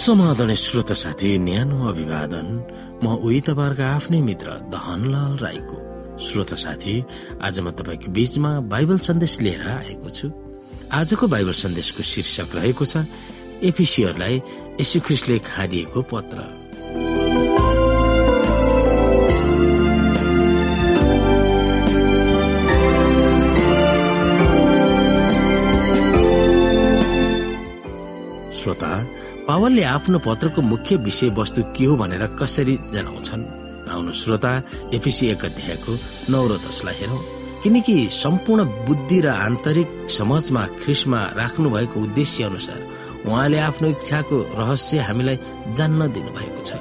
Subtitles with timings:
[0.00, 2.48] समाधान श्रोत साथी न्यानो अभिवादन।
[3.04, 5.76] म उही तपाईँहरूको आफ्नै मित्र दहनलाल राईको
[6.16, 6.94] श्रोत साथी।
[7.36, 10.26] आज म तपाईँको बीचमा बाइबल सन्देश लिएर आएको छु।
[10.88, 13.04] आजको बाइबल सन्देशको शीर्षक रहेको छ
[13.60, 14.34] एफिसीहरूलाई
[14.80, 16.59] यशुख्रिस्टले खादिएको पत्र।
[29.50, 33.42] पावलले आफ्नो पत्रको मुख्य विषयवस्तु के हो भनेर कसरी जनाउँछन्?
[33.90, 34.52] आउनु श्रोता
[34.94, 35.92] एफिसी एक अध्यायको
[36.30, 37.18] नौ र दसलाई हेरौँ।
[37.62, 42.80] किनकि सम्पूर्ण बुद्धि र आन्तरिक समाजमा ख्रिसमा राख्नु भएको उद्देश्य अनुसार
[43.26, 45.38] उहाँले आफ्नो इच्छाको रहस्य हामीलाई
[45.74, 46.78] जान्न दिनुभएको छ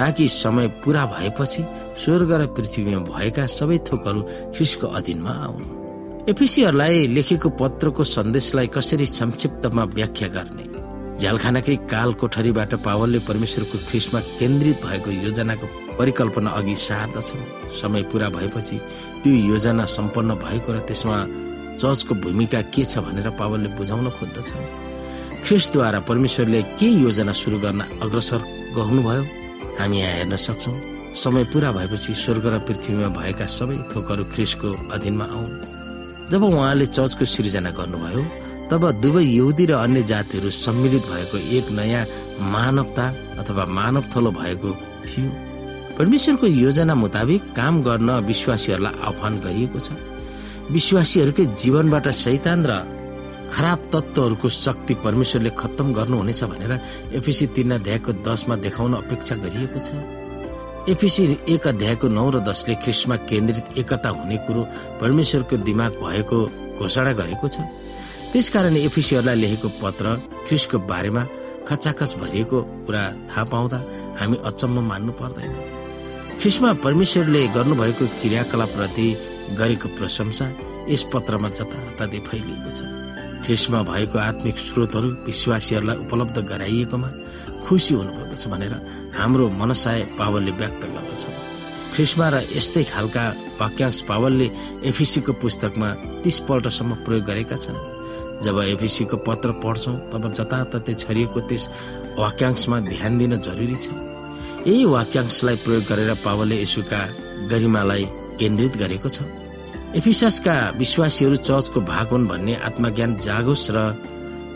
[0.00, 1.62] ताकि समय पूरा भएपछि
[2.00, 4.20] स्वर्ग र पृथ्वीमा भएका सबै थोकहरू
[4.56, 10.65] ख्रिसको अधीनमा आउन्। एफिसीहरूलाई लेखेको पत्रको सन्देशलाई कसरी संक्षिप्तमा व्याख्या गर्ने?
[11.20, 15.66] झ्यालखानाकै काल कोठरीबाट पावलले परमेश्वरको ख्रिस्टमा केन्द्रित भएको योजनाको
[15.98, 18.76] परिकल्पना अघि सार्दछन्। समय पूरा भएपछि
[19.22, 21.16] त्यो योजना सम्पन्न भएको र त्यसमा
[21.80, 24.64] चर्चको भूमिका के छ भनेर पावलले बुझाउन खोज्दछन्।
[25.44, 28.40] ख्रिस्टद्वारा परमेश्वरले के योजना सुरु गर्न अग्रसर
[28.76, 29.22] गर्नुभयो
[29.80, 30.76] हामी यहाँ हेर्न सक्छौँ।
[31.16, 35.52] समय पूरा भएपछि स्वर्ग र पृथ्वीमा भएका सबै थोकहरू ख्रिस्टको अधीनमा आउन्।
[36.30, 38.22] जब उहाँले चर्चको सिर्जना गर्नुभयो
[38.70, 42.04] तब दुवै यहुदी र अन्य जातिहरू सम्मिलित भएको एक नयाँ
[42.52, 43.04] मानवता
[43.40, 44.70] अथवा मानव थलो भएको
[45.06, 45.30] थियो।
[45.98, 49.88] परमेश्वरको योजना मुताबिक काम गर्न विश्वासीहरूलाई आह्वान गरिएको छ।
[50.70, 52.72] विश्वासीहरूकै जीवनबाट शैतान र
[53.46, 56.72] खराब तत्त्वहरूको शक्ति परमेश्वरले खत्तम गर्नुहुनेछ भनेर
[57.14, 59.88] एफिसी तीन अध्यायको दसमा देखाउन अपेक्षा गरिएको छ।
[60.90, 61.22] एफिसी
[61.54, 64.62] एक अध्यायको नौ र दसले ख्रिस्टमा केन्द्रित एकता हुने कुरो
[65.00, 66.38] परमेश्वरको दिमाग भएको
[66.78, 67.56] घोषणा गरेको छ।
[68.36, 70.06] त्यसकारण एफिसीहरूलाई लेखेको पत्र
[70.46, 71.22] ख्रिसको बारेमा
[71.68, 73.02] खचाखच भरिएको कुरा
[73.32, 73.78] थाहा पाउँदा
[74.20, 75.52] हामी अचम्म मान्नु पर्दैन।
[76.40, 79.06] ख्रिसमा परमेश्वरले गर्नुभएको क्रियाकलापप्रति
[79.56, 80.46] गरेको प्रशंसा
[80.92, 82.80] यस पत्रमा जताततै फैलिएको छ।
[83.48, 87.10] ख्रिसमा भएको आत्मिक स्रोतहरू विश्वासीहरूलाई उपलब्ध गराइएकोमा
[87.64, 88.74] खुसी हुनुपर्दछ भनेर
[89.16, 91.24] हाम्रो मनसाय पावलले व्यक्त गर्दछ।
[91.96, 93.24] ख्रिस्मा र यस्तै खालका
[93.60, 94.46] वाक्यांश पावलले
[94.92, 95.88] एफिसीको पुस्तकमा
[96.22, 97.96] तीस पल्टसम्म प्रयोग गरेका छन्।
[98.42, 101.64] जब एफिसीको पत्र पढ्छौँ तब जताततै छरिएको त्यस
[102.18, 103.88] वाक्यांशमा ध्यान दिन जरुरी छ।
[104.66, 107.00] यही वाक्यांशलाई प्रयोग गरेर पावलले यसुका
[107.50, 108.04] गरिमालाई
[108.38, 109.18] केन्द्रित गरेको छ।
[109.96, 113.78] एफिससका विश्वासीहरू चर्चको भाग हुन् भन्ने आत्मज्ञान जागोस् र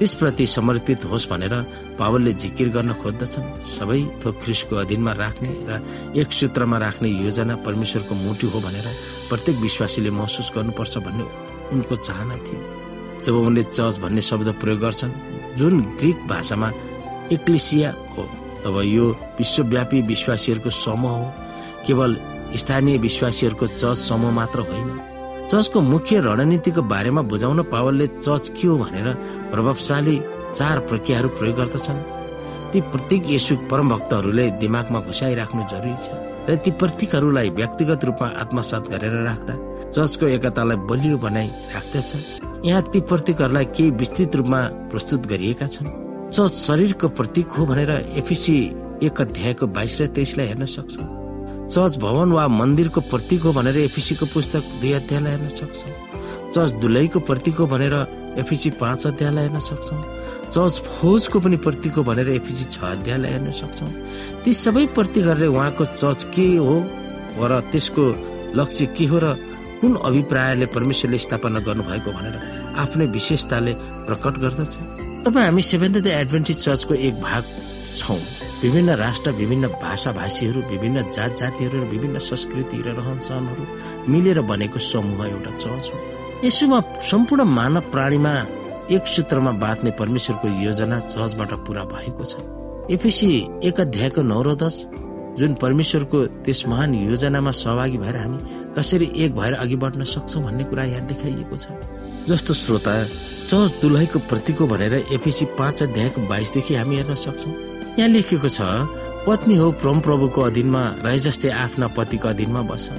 [0.01, 1.55] त्यसप्रति समर्पित होस् भनेर
[2.01, 3.47] पावलले जिकिर गर्न खोज्दछन्।
[3.77, 5.71] सबै थोक ख्रिसको अधीनमा राख्ने र
[6.17, 8.87] एक सूत्रमा राख्ने योजना परमेश्वरको मुटु हो भनेर
[9.29, 11.25] प्रत्येक विश्वासीले महसुस गर्नुपर्छ भन्ने
[11.73, 12.61] उनको चाहना थियो।
[13.25, 15.13] जब उनले चर्च भन्ने शब्द प्रयोग गर्छन्
[15.59, 16.73] जुन ग्रिक भाषामा
[17.33, 18.23] एक्लिसिया हो
[18.65, 19.07] तब यो
[19.39, 21.33] विश्वव्यापी विश्वासीहरूको समूह हो।
[21.87, 22.17] केवल
[22.57, 24.91] स्थानीय विश्वासीहरूको चर्च समूह मात्र होइन।
[25.51, 29.13] चर्चको मुख्य रणनीतिको बारेमा बुझाउन पावलले चर्च के हो भनेर
[29.51, 30.17] प्रभावशाली
[30.55, 32.03] चार प्रक्रियाहरू प्रयोग गर्दछन्।
[32.73, 36.09] ती प्रत्येक यसु परम भक्तहरूले दिमागमा घुसाइराख्नु जरुरी छ
[36.49, 39.55] र ती प्रतीकहरूलाई व्यक्तिगत रूपमा आत्मसात गरेर राख्दा
[39.91, 44.61] चर्चको एकतालाई बलियो बनाइ राख्दछ यहाँ ती प्रतीकहरूलाई केही विस्तृत रूपमा
[44.93, 45.87] प्रस्तुत गरिएका छन्।
[46.29, 47.91] चर्च शरीरको प्रतीक हो भनेर
[48.21, 48.57] एफिसी
[49.03, 51.09] एक अध्यायको बाइस र तेइसलाई हेर्न सक्छौँ।
[51.73, 57.19] चर्च भवन वा मन्दिरको प्रतीक हो भनेर एफिसीको पुस्तक दुई अध्यायलाई हेर्न सक्छौँ। चर्च दुलैको
[57.25, 57.95] प्रतीक हो भनेर
[58.39, 60.03] एफिसी पाँच अध्यायलाई हेर्न सक्छौँ।
[60.53, 63.89] चर्च फौजको पनि प्रतीक हो भनेर एफिसी छ अध्यायलाई हेर्न सक्छौँ।
[64.45, 66.77] ती सबै प्रतीकहरूले उहाँको चर्च के हो
[67.41, 68.05] र त्यसको
[68.55, 69.27] लक्ष्य के हो र
[69.81, 72.37] कुन अभिप्रायले परमेश्वरले स्थापना गर्नुभएको भनेर
[72.77, 73.73] आफ्नै विशेषताले
[74.07, 74.75] प्रकट गर्दछ?
[75.25, 77.45] तपाईँ हामी सेभेन्थ डे एडभेन्टिज चर्चको एक भाग
[77.97, 78.19] छौँ।
[78.63, 83.65] विभिन्न राष्ट्र विभिन्न भाषा भाषीहरू विभिन्न जात जातिहरू विभिन्न संस्कृति र रहन सहनहरू
[84.13, 85.99] मिलेर बनेको समूह एउटा चर्च हो।
[86.45, 88.35] यसोमा सम्पूर्ण मानव प्राणीमा
[88.93, 92.37] एक सूत्रमा बाँध्ने परमेश्वरको योजना चर्चबाट पुरा भएको छ।
[92.93, 93.33] एफिसी
[93.65, 94.85] एक अध्यायको नौ र दस
[95.39, 98.39] जुन परमेश्वरको त्यस महान योजनामा सहभागी भएर हामी
[98.77, 101.67] कसरी एक भएर अघि बढ्न सक्छौँ भन्ने कुरा यहाँ देखाइएको छ।
[102.29, 102.93] जस्तो श्रोता
[103.51, 107.53] चर्च दुलैको प्रतीक भनेर एफिसी पाँच अध्यायको बाइसदेखि हामी हेर्न सक्छौँ।
[107.99, 108.61] यहाँ लेखिएको छ
[109.27, 112.91] पत्नी हो प्रम प्रभुको अधीनमा रहे जस्तै आफ्ना पतिको अधीनमा बस।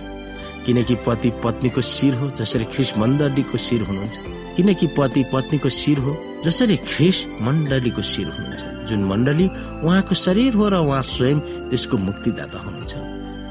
[0.65, 4.18] किनकि पति पत्नीको शिर हो जसरी ख्रिस मण्डलीको शिर हुनुहुन्छ।
[4.57, 9.47] किनकि पति पत्नीको शिर हो जसरी ख्रिस मण्डलीको शिर हुनुहुन्छ। जुन मण्डली
[9.81, 11.39] उहाँको शरीर हो र उहाँ स्वयं
[11.69, 12.94] त्यसको मुक्तिदाता हुनुहुन्छ।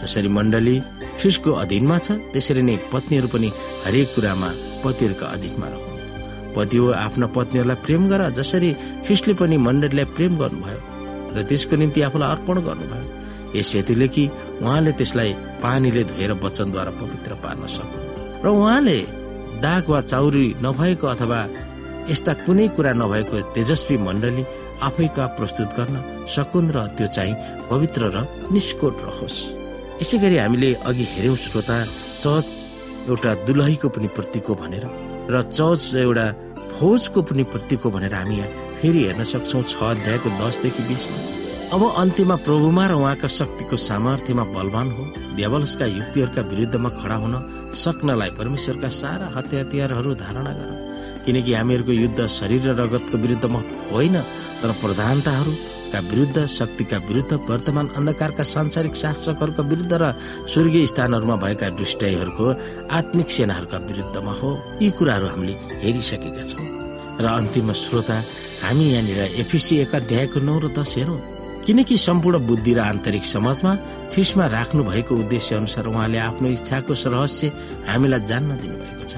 [0.02, 0.76] जसरी मण्डली
[1.20, 3.48] ख्रिसको अधीनमा छ त्यसरी नै पत्नीहरू पनि
[3.84, 4.50] हरेक कुरामा
[4.84, 5.88] पतिहरूका अधीनमा रहन्
[6.54, 8.70] पति हो आफ्ना पत्नीहरूलाई प्रेम गर जसरी
[9.06, 10.80] ख्रिस्टले पनि मण्डलीलाई प्रेम गर्नुभयो
[11.36, 13.06] र त्यसको निम्ति आफूलाई अर्पण गर्नुभयो।
[13.54, 14.24] यस हेतुले कि
[14.62, 15.30] उहाँले त्यसलाई
[15.62, 17.98] पानीले धोएर वचनद्वारा पवित्र पार्न सक्नु।
[18.42, 18.98] र उहाँले
[19.62, 21.40] दाग वा चाउरी नभएको अथवा
[22.10, 24.44] यस्ता कुनै कुरा नभएको तेजस्वी मण्डली
[24.88, 25.96] आफैका प्रस्तुत गर्न
[26.34, 27.34] सकुन् र त्यो चाहिँ
[27.70, 29.59] पवित्र र निष्कोट रहोस्।
[30.00, 31.76] यसै गरी हामीले अघि हेऱ्यौँ श्रोता
[32.24, 32.46] चर्च
[33.08, 34.84] एउटा दुलहीको पनि प्रतीक हो भनेर
[35.28, 36.26] र चर्च एउटा
[36.80, 41.18] फौजको पनि प्रतीक हो भनेर हामी यहाँ फेरि हेर्न सक्छौँ छ अध्यायको दसदेखि बिसमा
[41.76, 45.02] अब अन्त्यमा प्रभुमा र उहाँका शक्तिको सामर्थ्यमा बलवान हो।
[45.36, 47.34] देवलसका युक्तिहरूका विरुद्धमा खडा हुन
[47.76, 50.70] सक्नलाई परमेश्वरका सारा हत्या हतियारहरू धारणा गर।
[51.24, 53.60] किनकि हामीहरूको युद्ध शरीर र रगतको विरुद्धमा
[53.92, 54.16] होइन
[54.60, 54.70] तर
[55.90, 60.12] प्रधानताहरूका विरुद्ध शक्तिका विरुद्ध वर्तमान अन्धकारका सांसारिक शासकहरूका विरुद्ध र
[60.46, 62.46] स्वर्गीय स्थानहरूमा भएका दुष्टाइहरूको
[62.90, 64.50] आत्मिक सेनाहरूका विरुद्धमा हो।
[64.82, 66.66] यी कुराहरू हामीले हेरिसकेका छौँ।
[67.18, 68.16] र अन्तिम श्रोता
[68.62, 71.18] हामी यहाँनिर एफिसी एक अध्यायको नौ र दस हेरौँ।
[71.66, 73.72] किनकि सम्पूर्ण बुद्धि र आन्तरिक समाजमा
[74.14, 77.46] ख्रिसमा राख्नु भएको उद्देश्य अनुसार उहाँले आफ्नो इच्छाको रहस्य
[77.90, 79.14] हामीलाई जान्न दिनुभएको छ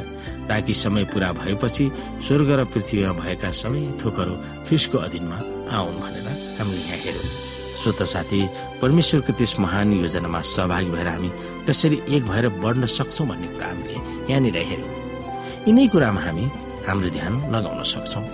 [0.48, 1.84] ताकि समय पुरा भएपछि
[2.26, 4.34] स्वर्ग र पृथ्वीमा भएका सबै थोकहरू
[4.66, 5.38] ख्रिसको अधीनमा
[5.70, 7.26] आउन् भनेर हामीले यहाँ हेऱ्यौँ।
[7.82, 8.40] श्रोत साथी
[8.80, 11.30] परमेश्वरको त्यस महान योजनामा सहभागी भएर हामी
[11.66, 13.96] कसरी एक भएर बढ्न सक्छौँ भन्ने कुरा हामीले
[14.30, 14.90] यहाँनिर हेऱ्यौँ।
[15.66, 16.44] यिनै कुरामा हामी
[16.86, 18.24] हाम्रो ध्यान लगाउन सक्छौँ।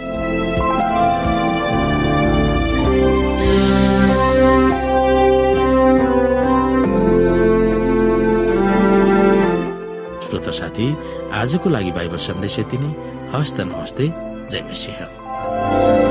[10.28, 10.86] श्रोता साथी
[11.32, 12.90] आजको लागि बाइबल सन्देश यति नै।
[13.32, 14.04] हस्त नमस्ते।
[14.50, 16.07] जय मसिंह।